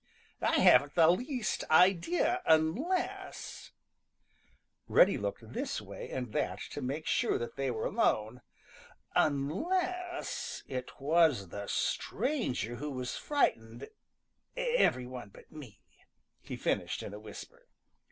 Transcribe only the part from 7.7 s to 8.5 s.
alone